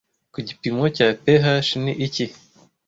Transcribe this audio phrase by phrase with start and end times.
[0.33, 2.25] Ku gipimo cya PH ni iki